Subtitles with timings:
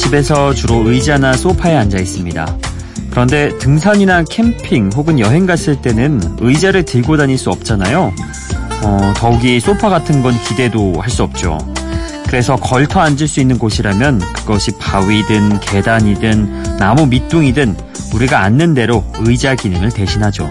[0.00, 2.56] 집에서 주로 의자나 소파에 앉아 있습니다.
[3.10, 8.10] 그런데 등산이나 캠핑 혹은 여행 갔을 때는 의자를 들고 다닐 수 없잖아요.
[8.82, 11.58] 어, 더욱이 소파 같은 건 기대도 할 수 없죠.
[12.28, 17.76] 그래서 걸터 앉을 수 있는 곳이라면 그것이 바위든 계단이든 나무 밑둥이든
[18.14, 20.48] 우리가 앉는 대로 의자 기능을 대신하죠.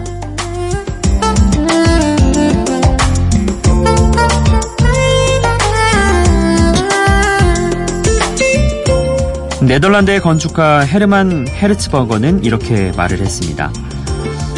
[9.70, 13.70] 네덜란드의 건축가 헤르만 헤르츠버거는 이렇게 말을 했습니다.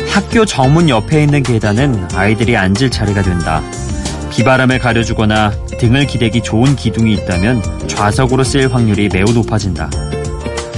[0.09, 3.61] 학교 정문 옆에 있는 계단은 아이들이 앉을 자리가 된다.
[4.31, 9.91] 비바람을 가려주거나 등을 기대기 좋은 기둥이 있다면 좌석으로 쓰일 확률이 매우 높아진다.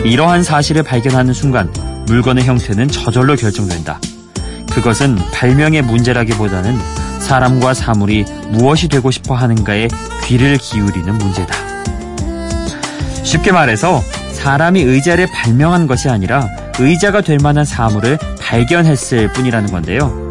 [0.04, 1.72] 이러한 사실을 발견하는 순간
[2.06, 4.00] 물건의 형태는 저절로 결정된다.
[4.72, 6.76] 그것은 발명의 문제라기보다는
[7.20, 9.86] 사람과 사물이 무엇이 되고 싶어 하는가에
[10.24, 11.54] 귀를 기울이는 문제다.
[13.22, 14.02] 쉽게 말해서
[14.44, 16.46] 사람이 의자를 발명한 것이 아니라
[16.78, 20.30] 의자가 될 만한 사물을 발견했을 뿐이라는 건데요.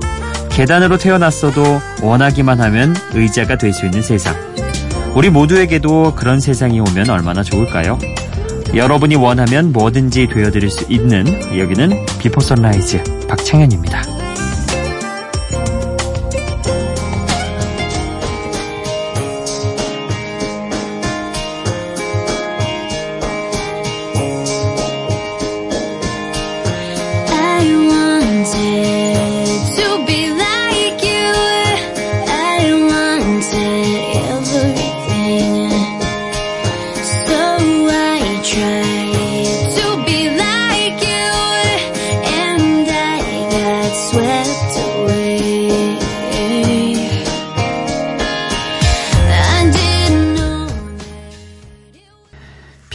[0.51, 4.35] 계단으로 태어났어도 원하기만 하면 의자가 될 수 있는 세상.
[5.15, 7.97] 우리 모두에게도 그런 세상이 오면 얼마나 좋을까요?
[8.75, 11.25] 여러분이 원하면 뭐든지 되어드릴 수 있는
[11.57, 14.12] 여기는 Before Sunrise 박창현입니다.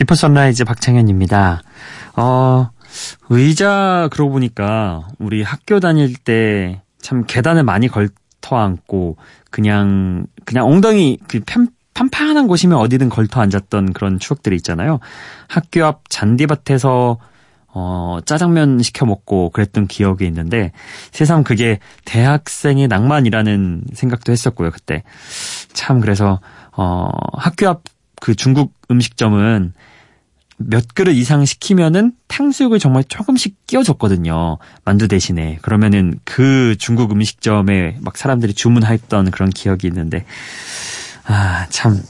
[0.09, 1.63] Before Sunrise 박창현입니다.
[2.17, 2.71] 어,
[3.29, 9.19] 의자 그러고 보니까 우리 학교 다닐 때 참 계단을 많이 걸터 앉고
[9.51, 14.99] 그냥 그냥 엉덩이 그 편, 판판한 곳이면 어디든 걸터 앉았던 그런 추억들이 있잖아요.
[15.47, 17.19] 학교 앞 잔디밭에서
[17.75, 20.73] 어, 짜장면 시켜 먹고 그랬던 기억이 있는데
[21.13, 25.03] 세상 그게 대학생의 낭만이라는 생각도 했었고요, 그때.
[25.75, 26.41] 참 그래서
[26.73, 27.83] 어, 학교 앞
[28.21, 29.73] 그 중국 음식점은
[30.59, 34.59] 몇 그릇 이상 시키면은 탕수육을 정말 조금씩 끼워줬거든요.
[34.85, 35.59] 만두 대신에.
[35.63, 40.25] 그러면은 그 중국 음식점에 막 사람들이 주문했던 그런 기억이 있는데,
[41.25, 42.03] 아, 참,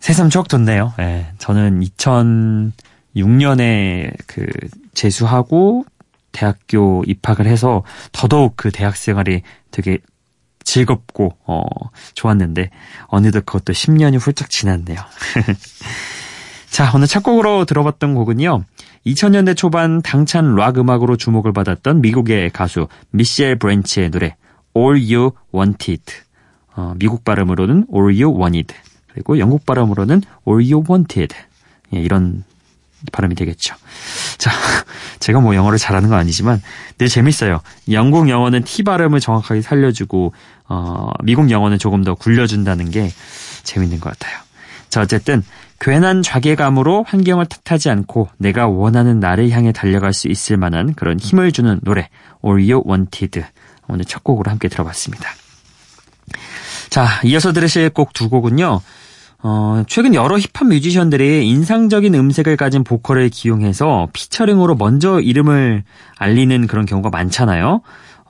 [0.00, 0.92] 새삼 추억 돋네요.
[1.00, 1.28] 예.
[1.38, 4.46] 저는 2006년에 그
[4.92, 5.86] 재수하고
[6.32, 9.98] 대학교 입학을 해서 더더욱 그 대학 생활이 되게
[10.62, 11.62] 즐겁고, 어,
[12.14, 12.68] 좋았는데,
[13.06, 14.98] 어느덧 그것도 10년이 훌쩍 지났네요.
[16.72, 18.64] 자, 오늘 첫 곡으로 들어봤던 곡은요.
[19.06, 24.36] 2000년대 초반 당찬 락 음악으로 주목을 받았던 미국의 가수 미셸 브랜치의 노래
[24.74, 26.02] All You Wanted.
[26.74, 28.74] 어, 미국 발음으로는 All You Wanted.
[29.12, 31.36] 그리고 영국 발음으로는 All You Wanted.
[31.94, 32.42] 예, 이런
[33.12, 33.74] 발음이 되겠죠.
[34.38, 34.50] 자,
[35.20, 36.62] 제가 뭐 영어를 잘하는 건 아니지만
[36.96, 37.60] 늘 재밌어요.
[37.90, 40.32] 영국 영어는 T 발음을 정확하게 살려주고
[40.70, 43.10] 어, 미국 영어는 조금 더 굴려준다는 게
[43.62, 44.40] 재밌는 것 같아요.
[44.88, 45.42] 자, 어쨌든
[45.82, 51.50] 괜한 자괴감으로 환경을 탓하지 않고 내가 원하는 나를 향해 달려갈 수 있을 만한 그런 힘을
[51.50, 52.08] 주는 노래
[52.46, 53.42] All You Wanted
[53.88, 55.28] 오늘 첫 곡으로 함께 들어봤습니다.
[56.88, 58.80] 자, 이어서 들으실 곡 두 곡은요.
[59.42, 65.82] 어, 최근 여러 힙합 뮤지션들이 인상적인 음색을 가진 보컬을 기용해서 피처링으로 먼저 이름을
[66.16, 67.80] 알리는 그런 경우가 많잖아요.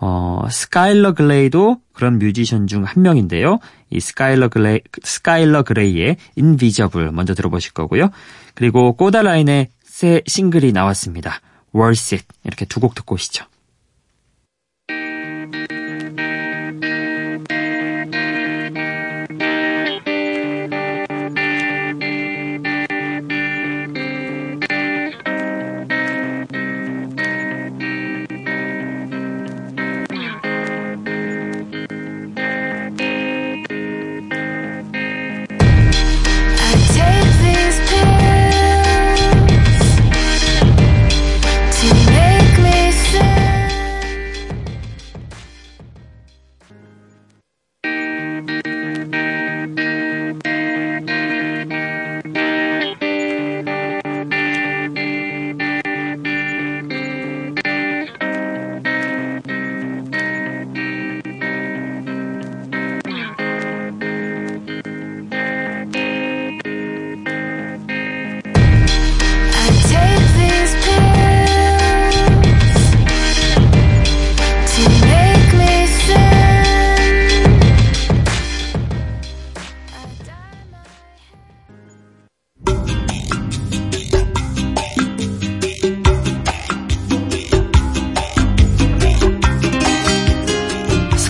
[0.04, 3.60] 어, 스카일러 그레이도 그런 뮤지션 중 한 명인데요.
[3.88, 8.10] 이 스카일러 그레이, 스카일러 그레이의 Invisible 먼저 들어보실 거고요.
[8.54, 11.40] 그리고 코다라인의 새 싱글이 나왔습니다.
[11.72, 13.44] It 이렇게 두 곡 듣고 오시죠.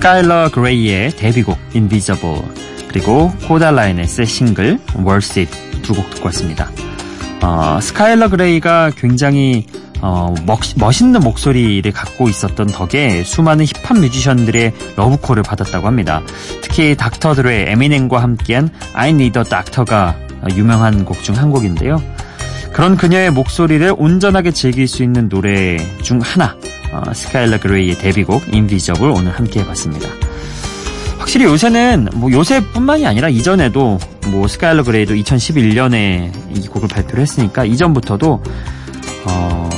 [0.03, 2.43] 스카일러 그레이의 데뷔곡 Invisible
[2.89, 6.69] 그리고 코다라인의 싱글 Worth It 두 곡 듣고 왔습니다.
[7.41, 9.65] 어, 스카일러 그레이가 굉장히
[10.01, 16.21] 어, 멋, 멋있는 목소리를 갖고 있었던 덕에 수많은 힙합 뮤지션들의 러브콜을 받았다고 합니다.
[16.63, 20.17] 특히 닥터 드레 에미넴과 함께한 I Need a Doctor가
[20.57, 22.03] 유명한 곡 중 한 곡인데요.
[22.73, 26.57] 그런 그녀의 목소리를 온전하게 즐길 수 있는 노래 중 하나
[26.93, 30.09] 어, 스카일러 그레이의 데뷔곡 Invisible 오늘 함께 해봤습니다.
[31.19, 33.99] 확실히 요새는 뭐 요새뿐만이 아니라 이전에도
[34.29, 38.43] 뭐 스카일러 그레이도 2011년에 이 곡을 발표를 했으니까 이전부터도
[39.27, 39.71] 어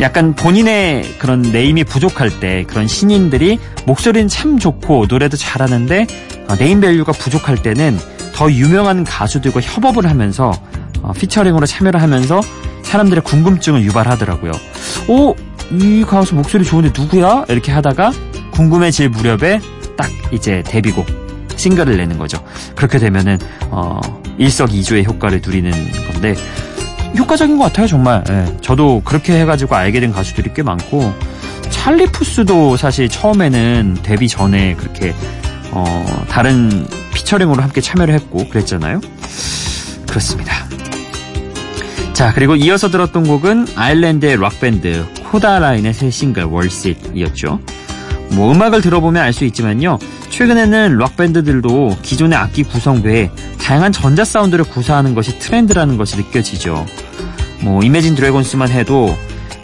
[0.00, 6.06] 약간 본인의 그런 name이 부족할 때 그런 신인들이 목소리는 참 좋고 노래도 잘하는데
[6.48, 7.98] 어, name value가 부족할 때는
[8.34, 10.52] 더 유명한 가수들과 협업을 하면서
[11.02, 12.40] 어, 피처링으로 참여를 하면서
[12.82, 14.52] 사람들의 궁금증을 유발하더라고요.
[15.08, 15.34] 오,
[15.70, 17.44] 이 가수 목소리 좋은데 누구야?
[17.48, 18.12] 이렇게 하다가
[18.52, 19.60] 궁금해질 무렵에
[19.96, 21.06] 딱 이제 데뷔곡
[21.56, 22.42] 싱글을 내는 거죠.
[22.74, 23.38] 그렇게 되면은
[23.70, 24.00] 어,
[24.38, 25.70] 일석이조의 효과를 누리는
[26.12, 26.34] 건데
[27.16, 28.24] 효과적인 것 같아요, 정말.
[28.28, 31.12] 예, 저도 그렇게 해가지고 알게 된 가수들이 꽤 많고,
[31.70, 35.14] 찰리 푸스도 사실 처음에는 데뷔 전에 그렇게,
[35.70, 39.00] 어, 다른 피처링으로 함께 참여를 했고, 그랬잖아요.
[40.08, 40.66] 그렇습니다.
[42.14, 47.58] 자, 그리고 이어서 들었던 곡은 아일랜드의 락밴드 코다라인의 새 싱글 Worth It이었죠.
[48.30, 49.98] 뭐 음악을 들어보면 알 수 있지만요.
[50.30, 56.86] 최근에는 락밴드들도 기존의 악기 구성 외에 다양한 전자 사운드를 구사하는 것이 트렌드라는 것이 느껴지죠.
[57.62, 59.16] 뭐 이매진 드래곤스만 해도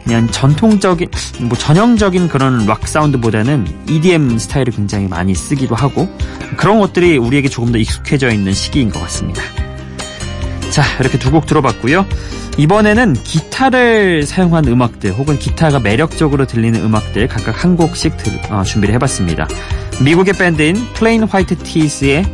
[0.02, 1.08] 그냥 전통적인
[1.42, 6.08] 뭐 전형적인 그런 락 사운드보다는 EDM 스타일을 굉장히 많이 쓰기도 하고
[6.56, 9.42] 그런 것들이 우리에게 조금 더 익숙해져 있는 시기인 것 같습니다.
[10.70, 12.06] 자 이렇게 두 곡 들어봤고요.
[12.58, 18.94] 이번에는 기타를 사용한 음악들 혹은 기타가 매력적으로 들리는 음악들 각각 한 곡씩 들, 어, 준비를
[18.96, 19.48] 해봤습니다.
[20.04, 22.24] 미국의 밴드인 플레인 화이트 티스의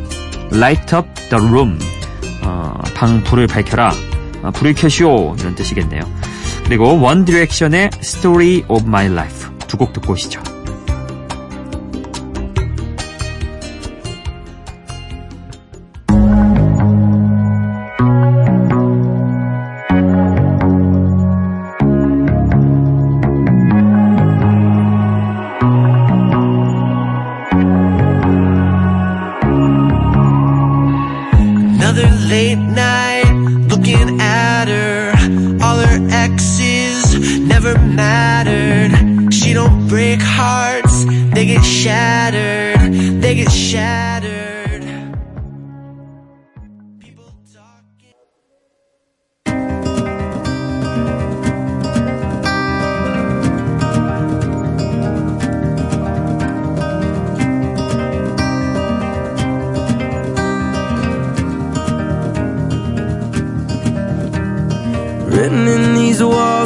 [0.53, 1.79] Light Up the Room
[2.43, 3.93] 어, 방 불을 밝혀라
[4.43, 6.03] 어, 불을 켜시오 이런 뜻이겠네요.
[6.65, 10.41] 그리고 원 디렉션의 Story of My Life 두 곡 듣고 오시죠.
[31.89, 33.31] Another late night
[33.71, 35.13] looking at her.
[35.63, 39.33] All her exes never mattered.
[39.33, 42.93] She don't break hearts, they get shattered.
[43.23, 44.36] They get shattered.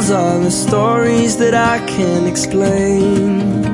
[0.00, 3.64] walls are the stories that I can't explain.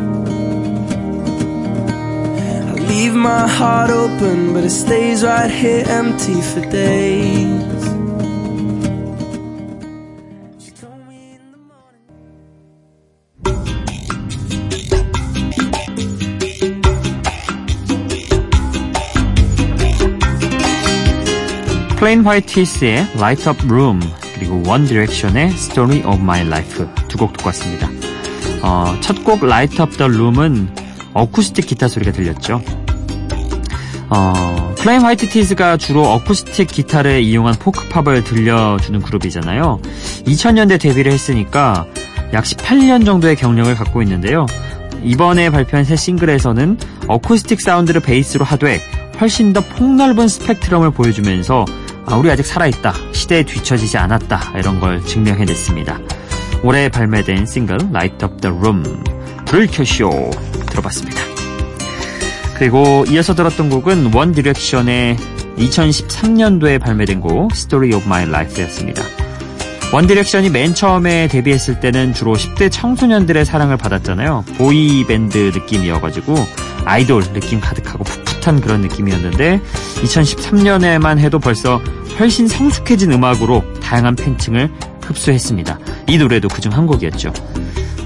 [2.69, 7.83] I leave my heart open, but it stays right here empty for days.
[21.99, 24.01] 플레인 화이티스의 Light Up Room
[24.38, 27.90] 그리고 원 디렉션의 Story of My Life 두 곡 듣고 왔습니다.
[28.62, 30.70] 어, 첫 곡 Light Up the Room은
[31.14, 32.62] 어쿠스틱 기타 소리가 들렸죠.
[34.10, 39.82] 어, 플레인 화이트 티스가 주로 어쿠스틱 기타를 이용한 포크팝을 들려주는 그룹이잖아요.
[40.26, 41.86] 2000년대 데뷔를 했으니까
[42.34, 44.46] 약 18년 정도의 경력을 갖고 있는데요.
[45.04, 46.78] 이번에 발표한 새 싱글에서는
[47.08, 48.82] 어쿠스틱 사운드를 베이스로 하되
[49.20, 56.00] 훨씬 더 폭넓은 스펙트럼을 보여주면서 아, 우리 아직 살아있다, 시대에 뒤처지지 않았다 이런 걸 증명해냈습니다.
[56.64, 58.84] 올해 발매된 싱글 Light Up The Room
[59.46, 60.32] 불을 켜시오
[60.68, 61.22] 들어봤습니다.
[62.58, 65.18] 그리고 이어서 들었던 곡은 원 디렉션의
[65.58, 69.04] 2013년도에 발매된 곡 Story of My Life였습니다.
[69.94, 74.44] 원 디렉션이 맨 처음에 데뷔했을 때는 주로 10대 청소년들의 사랑을 받았잖아요.
[74.58, 76.36] 보이 밴드 느낌이어가지고
[76.86, 78.04] 아이돌 느낌 가득하고
[78.48, 79.62] 풋풋한 그런 느낌이었는데
[80.04, 81.82] 2013년에만 해도 벌써
[82.18, 84.72] 훨씬 성숙해진 음악으로 다양한 팬층을
[85.04, 85.80] 흡수했습니다.
[86.08, 87.34] 이 노래도 그중 한 곡이었죠.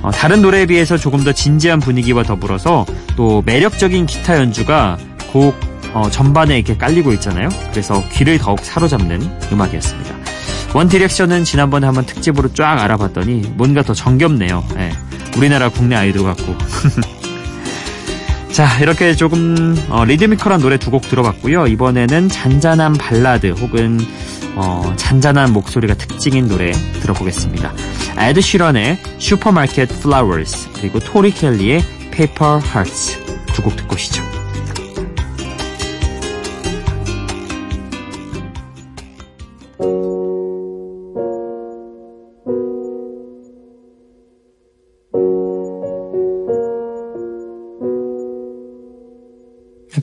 [0.01, 4.97] 어, 다른 노래에 비해서 조금 더 진지한 분위기와 더불어서 또 매력적인 기타 연주가
[5.31, 5.55] 곡
[5.93, 7.49] 어, 전반에 이렇게 깔리고 있잖아요.
[7.71, 9.21] 그래서 귀를 더욱 사로잡는
[9.51, 10.15] 음악이었습니다.
[10.73, 14.63] 원 디렉션은 지난번에 한번 특집으로 쫙 알아봤더니 뭔가 더 정겹네요.
[14.77, 14.91] 예,
[15.37, 16.55] 우리나라 국내 아이돌 같고.
[18.53, 21.67] 자, 이렇게 조금 어, 리드미컬한 노래 두 곡 들어봤고요.
[21.67, 23.97] 이번에는 잔잔한 발라드 혹은
[24.55, 27.71] 어, 잔잔한 목소리가 특징인 노래 들어보겠습니다.
[28.19, 31.81] 에드 시런의 Supermarket Flowers 그리고 토리 켈리의
[32.11, 34.21] Paper Hearts 두 곡 듣고 오시죠.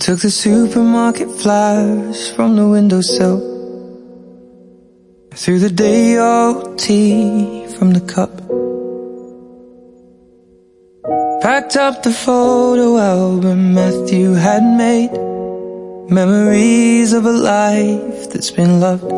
[0.08, 3.40] Took the supermarket flyers from the windowsill.
[5.34, 8.32] Threw the day old tea from the cup.
[11.42, 15.12] Packed up the photo album Matthew had made.
[16.10, 19.10] Memories of a life that's been loved.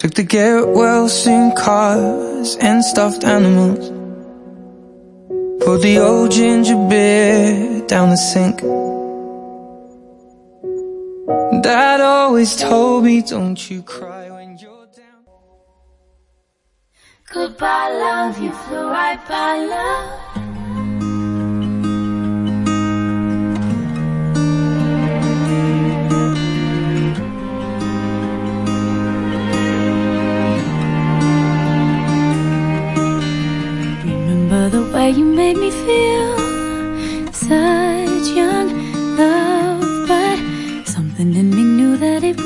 [0.00, 3.88] Took the well soon cars and stuffed animals.
[5.64, 8.58] Poured the old ginger beer down the sink.
[11.62, 15.24] Dad always told me, don't you cry when you're down.
[17.30, 20.20] Goodbye, love, you flew right by love.
[34.06, 36.31] Remember the way you made me feel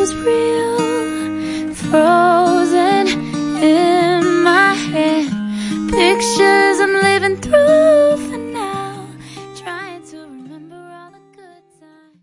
[0.07, 1.75] was real.
[1.75, 3.07] Frozen
[3.61, 5.27] in my head,
[5.91, 9.09] pictures I'm living through for now,
[9.57, 12.21] trying to remember all the good times.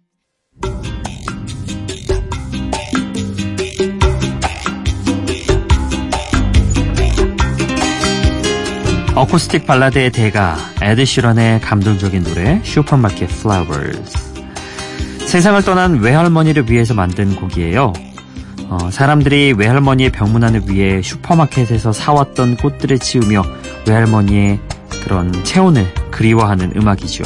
[9.15, 14.22] 어쿠스틱 발라드의 대가 에드 시런의 감동적인 노래 Supermarket Flowers
[15.33, 17.91] 세상을 떠난 외할머니를 위해서 만든 곡이에요.
[18.69, 23.41] 어, 사람들이 외할머니의 병문안을 위해 슈퍼마켓에서 사왔던 꽃들을 치우며
[23.87, 24.59] 외할머니의
[25.03, 27.23] 그런 체온을 그리워하는 음악이죠.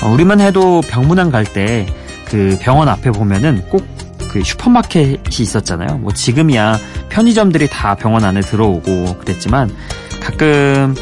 [0.00, 1.86] 어, 우리만 해도 병문안 갈 때
[2.30, 3.84] 그 병원 앞에 보면은 꼭
[4.32, 5.98] 그 슈퍼마켓이 있었잖아요.
[5.98, 6.78] 뭐 지금이야
[7.10, 9.70] 편의점들이 다 병원 안에 들어오고 그랬지만
[10.22, 10.94] 가끔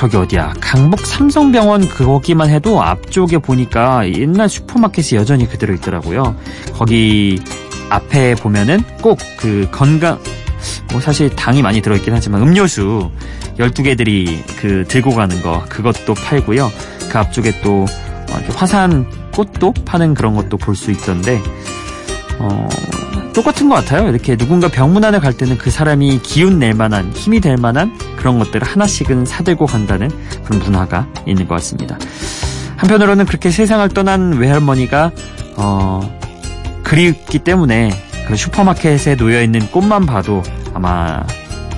[0.00, 6.36] 저기 어디야 강북 삼성병원 거기만 해도 앞쪽에 보니까 옛날 슈퍼마켓이 여전히 그대로 있더라고요.
[6.72, 7.38] 거기
[7.90, 10.18] 앞에 보면은 꼭 그 건강
[10.90, 13.10] 뭐 사실 당이 많이 들어있긴 하지만 음료수
[13.58, 16.72] 12개들이 그 들고 가는 거 그것도 팔고요.
[17.10, 17.84] 그 앞쪽에 또
[18.30, 21.42] 어, 화산 꽃도 파는 그런 것도 볼 수 있던데
[22.38, 22.66] 어,
[23.32, 24.08] 똑같은 것 같아요.
[24.08, 28.66] 이렇게 누군가 병문안에 갈 때는 그 사람이 기운 낼 만한, 힘이 될 만한 그런 것들을
[28.66, 30.10] 하나씩은 사들고 간다는
[30.44, 31.98] 그런 문화가 있는 것 같습니다.
[32.76, 35.12] 한편으로는 그렇게 세상을 떠난 외할머니가,
[35.56, 36.18] 어,
[36.82, 37.90] 그립기 때문에
[38.26, 40.42] 그 슈퍼마켓에 놓여 있는 꽃만 봐도
[40.74, 41.22] 아마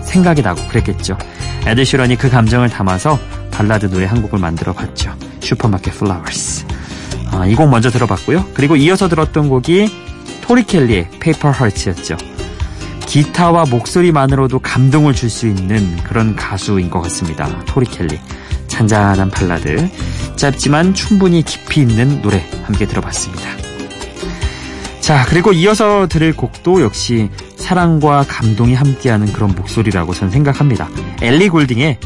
[0.03, 1.19] 생각이 나고 그랬겠죠.
[1.67, 3.19] 에드 시런이 그 감정을 담아서
[3.51, 5.15] 발라드 노래 한 곡을 만들어 봤죠.
[5.41, 6.65] Supermarket Flowers.
[7.33, 8.47] 아, 이 곡 먼저 들어봤고요.
[8.55, 9.91] 그리고 이어서 들었던 곡이
[10.43, 12.17] 토리 켈리의 Paper Hearts였죠.
[13.07, 17.49] 기타와 목소리만으로도 감동을 줄 수 있는 그런 가수인 것 같습니다.
[17.67, 18.19] 토리 켈리.
[18.69, 19.89] 잔잔한 발라드.
[20.37, 23.43] 짧지만 충분히 깊이 있는 노래 함께 들어봤습니다.
[25.01, 30.89] 자, 그리고 이어서 들을 곡도 역시 사랑과 감동이 함께하는 그런 목소리라고 저는 생각합니다.
[31.21, 31.99] 엘리 골딩의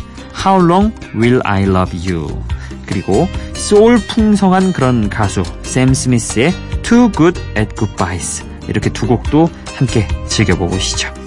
[0.45, 2.43] How Long Will I Love You
[2.87, 6.53] 그리고 소울 풍성한 그런 가수 샘 스미스의
[6.83, 11.26] Too Good at Goodbyes 이렇게 두 곡도 함께 즐겨보시죠.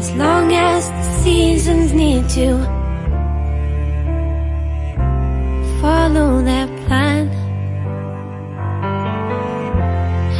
[0.00, 2.48] As long as the seasons need to.
[5.80, 7.28] Follow that plan.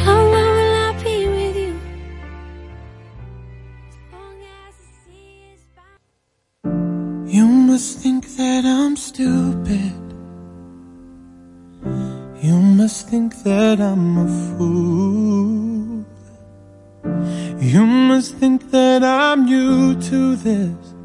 [0.03, 1.73] How long will I be with you?
[7.35, 9.93] You must think that I'm stupid.
[12.41, 15.66] You must think that I'm a fool.
[17.67, 20.95] You must think that I'm new to this.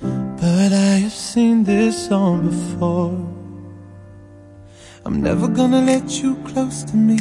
[0.00, 3.12] But I have seen this song before.
[5.04, 7.20] I'm never gonna let you close to me,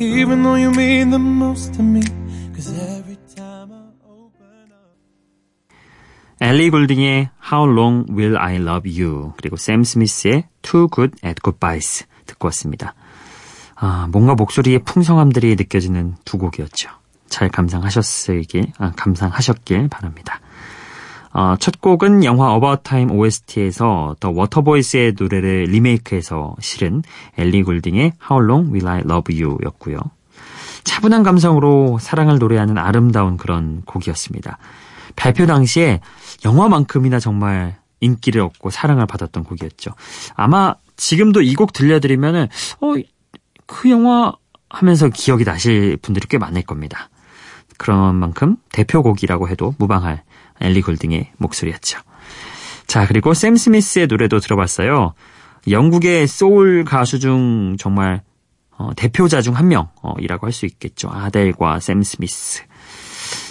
[0.00, 2.00] even though you mean the most to me.
[2.56, 4.96] Cause every time I open up.
[6.40, 12.06] 엘리 골딩의 How Long Will I Love You 그리고 샘 스미스의 Too Good at Goodbyes
[12.24, 12.94] 듣고 왔습니다.
[13.76, 16.97] 아, 뭔가 목소리의 풍성함들이 느껴지는 두 곡이었죠.
[17.28, 20.40] 잘 감상하셨길, 아, 감상하셨길 바랍니다.
[21.32, 27.02] 어, 첫 곡은 영화 About Time OST에서 The Waterboys의 노래를 리메이크해서 실은
[27.36, 29.98] 엘리 골딩의 How Long Will I Love You 였고요.
[30.84, 34.58] 차분한 감성으로 사랑을 노래하는 아름다운 그런 곡이었습니다.
[35.16, 36.00] 발표 당시에
[36.44, 39.90] 영화만큼이나 정말 인기를 얻고 사랑을 받았던 곡이었죠.
[40.34, 42.48] 아마 지금도 이 곡 들려드리면은,
[42.80, 42.94] 어,
[43.66, 44.32] 그 영화
[44.70, 47.10] 하면서 기억이 나실 분들이 꽤 많을 겁니다.
[47.78, 50.22] 그런 만큼 대표곡이라고 해도 무방할
[50.60, 52.00] 엘리 골딩의 목소리였죠.
[52.86, 55.14] 자, 그리고 샘 스미스의 노래도 들어봤어요.
[55.68, 58.22] 영국의 소울 가수 중 정말
[58.76, 61.10] 어, 대표자 중 한 명이라고 할 수 있겠죠.
[61.12, 62.62] 아델과 샘 스미스.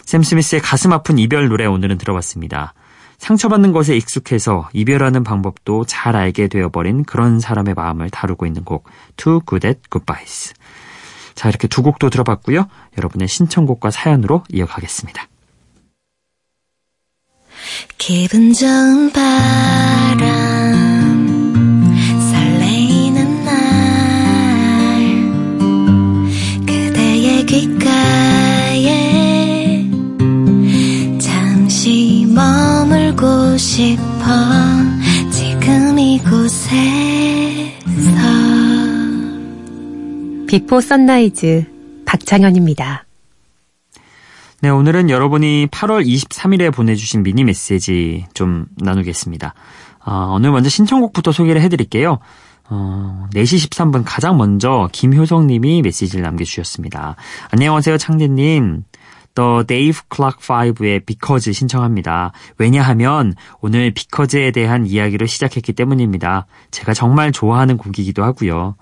[0.06, 2.74] 샘 스미스의 가슴 아픈 이별 노래 오늘은 들어봤습니다.
[3.18, 9.42] 상처받는 것에 익숙해서 이별하는 방법도 잘 알게 되어버린 그런 사람의 마음을 다루고 있는 곡 Too
[9.48, 10.54] Good at Goodbyes.
[11.38, 12.68] 자 이렇게 두 곡도 들어봤고요.
[12.98, 15.28] 여러분의 신청곡과 사연으로 이어가겠습니다.
[18.00, 19.77] 기분 좋은 바
[40.58, 41.66] 비포 선라이즈
[42.08, 43.06] 박창현입니다.
[44.62, 49.54] 네, 오늘은 여러분이 8월 23일에 보내주신 미니 메시지 좀 나누겠습니다.
[50.04, 52.18] 어, 오늘 먼저 신청곡부터 소개를 해드릴게요.
[52.72, 57.18] 어, 4시 13분 가장 먼저 김효성님이 메시지를 남겨주셨습니다.
[57.52, 58.84] 안녕하세요, 창디님.
[59.36, 62.32] The Dave Clark 5의 Because 신청합니다.
[62.58, 66.48] 왜냐하면 오늘 Because에 대한 이야기로 시작했기 때문입니다.
[66.72, 68.76] 제가 정말 좋아하는 곡이기도 하고요.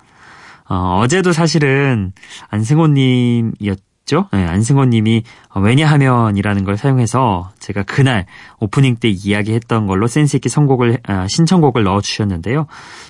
[0.68, 2.12] 어, 어제도 사실은
[2.48, 4.28] 안승호님이었 있죠?
[4.32, 8.24] 네, 안승원 님이 어, 왜냐하면이라는 걸 사용해서 제가 그날
[8.60, 12.66] 오프닝 때 이야기했던 걸로 센스 있게 선곡을, 아, 신청곡을 넣어 주셨는데요.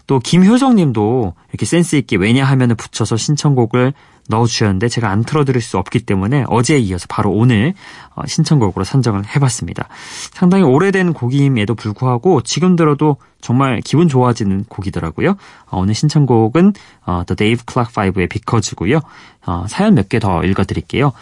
[0.07, 3.93] 또 김효성 님도 이렇게 센스 있게 왜냐하면을 붙여서 신청곡을
[4.29, 7.75] 넣어주셨는데 제가 안 틀어드릴 수 없기 때문에 어제에 이어서 바로 오늘
[8.15, 9.89] 어, 신청곡으로 선정을 해봤습니다.
[10.33, 15.37] 상당히 오래된 곡임에도 불구하고 지금 들어도 정말 기분 좋아지는 곡이더라고요.
[15.71, 16.73] 어, 오늘 신청곡은
[17.05, 19.01] 어, The Dave Clark 5의 Because고요.
[19.69, 21.13] 사연 몇 개 더 읽어드릴게요.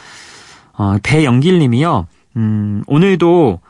[1.02, 2.06] 배영길 님이요.
[2.36, 3.60] 음, 오늘도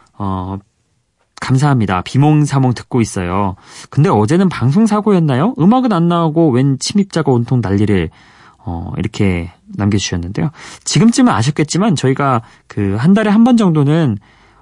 [1.40, 2.00] 감사합니다.
[2.02, 3.56] 비몽사몽 듣고 있어요.
[3.90, 5.54] 근데 어제는 방송사고였나요?
[5.58, 8.08] 음악은 안 나오고 웬 침입자가 온통 난리를
[8.64, 10.50] 어, 이렇게 남겨주셨는데요.
[10.84, 14.18] 지금쯤은 아셨겠지만 저희가 그 한 달에 한 번 정도는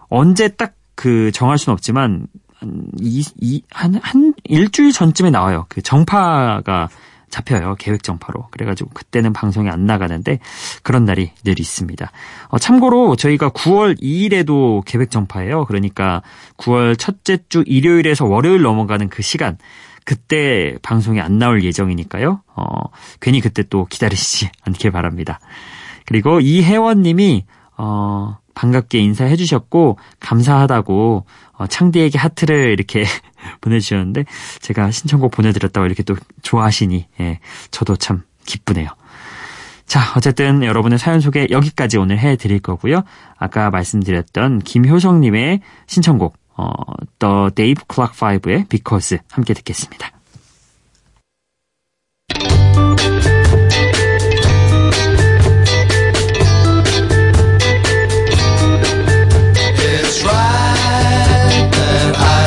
[0.08, 2.26] 언제 딱 그 정할 수는 없지만
[3.00, 5.64] 이, 이, 한, 한 일주일 전쯤에 나와요.
[5.68, 6.90] 그 정파가
[7.30, 7.76] 잡혀요.
[7.78, 8.48] 계획 정파로.
[8.50, 10.38] 그래가지고 그때는 방송이 안 나가는데
[10.82, 12.10] 그런 날이 늘 있습니다.
[12.48, 15.64] 어, 참고로 저희가 9월 2일에도 계획 정파예요.
[15.64, 16.22] 그러니까
[16.58, 19.56] 9월 첫째 주 일요일에서 월요일 넘어가는 그 시간
[20.04, 22.42] 그때 방송이 안 나올 예정이니까요.
[22.56, 22.64] 어,
[23.20, 25.40] 괜히 그때 또 기다리시지 않길 바랍니다.
[26.06, 27.44] 그리고 이혜원님이
[27.76, 33.04] 어, 반갑게 인사해 주셨고 감사하다고 어, 창디에게 하트를 이렇게
[33.60, 34.24] 보내주셨는데
[34.60, 38.88] 제가 신청곡 보내드렸다고 이렇게 또 좋아하시니 예, 저도 참 기쁘네요.
[39.86, 43.02] 자, 어쨌든 여러분의 사연 소개 여기까지 오늘 해드릴 거고요.
[43.36, 50.12] 아까 말씀드렸던 김효성님의 신청곡 어, The Dave Clark 5의 Because 함께 듣겠습니다.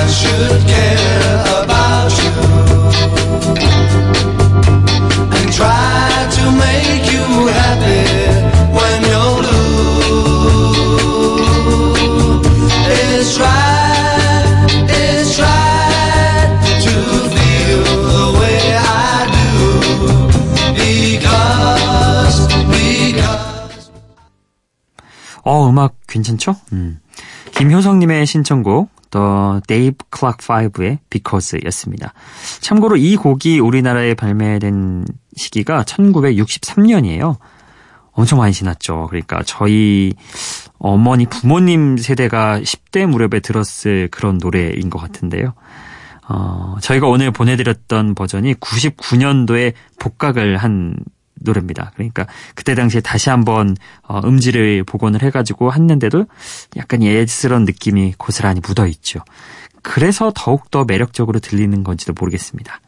[0.08, 1.05] Should care
[26.26, 26.56] 괜찮죠?
[26.74, 27.00] 음.
[27.52, 32.14] 김효성님의 신청곡 The Dave Clark 5의 Because였습니다.
[32.60, 37.38] 참고로 이 곡이 우리나라에 발매된 시기가 1963년이에요.
[38.12, 39.08] 엄청 많이 지났죠.
[39.10, 40.14] 그러니까 저희
[40.80, 45.54] 어머니 부모님 세대가 10대 무렵에 들었을 그런 노래인 것 같은데요.
[46.28, 50.96] 어, 저희가 오늘 보내드렸던 버전이 99년도에 복각을 한
[51.42, 51.92] 노래입니다.
[51.96, 56.26] 그러니까 그때 당시에 다시 한번 어, 음질을 복원을 해가지고 했는데도
[56.78, 59.20] 약간 예스런 느낌이 고스란히 묻어있죠.
[59.82, 62.80] 그래서 더욱더 매력적으로 들리는 건지도 모르겠습니다.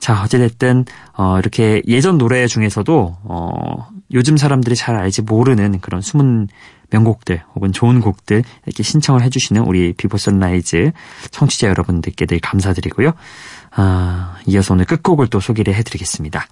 [0.00, 6.48] 자, 어찌됐든, 어, 이렇게 예전 노래 중에서도, 어, 요즘 사람들이 잘 알지 모르는 그런 숨은
[6.90, 10.90] 명곡들 혹은 좋은 곡들 이렇게 신청을 해주시는 우리 비포 선라이즈
[11.30, 13.12] 청취자 여러분들께 늘 감사드리고요.
[13.72, 16.46] 아, 이어서 오늘 끝곡을 또 소개를 해드리겠습니다.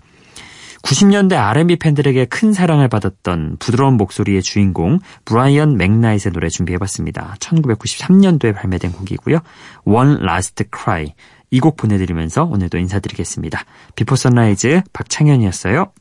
[0.82, 7.36] 90년대 R&B 팬들에게 큰 사랑을 받았던 부드러운 목소리의 주인공 브라이언 맥나잇의 노래 준비해봤습니다.
[7.40, 9.38] 1993년도에 발매된 곡이고요.
[9.84, 11.14] One Last Cry
[11.50, 13.64] 이 곡 보내드리면서 오늘도 인사드리겠습니다.
[13.96, 15.92] 비포 선라이즈 박창현이었어요.